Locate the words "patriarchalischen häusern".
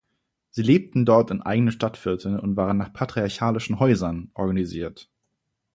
2.91-4.31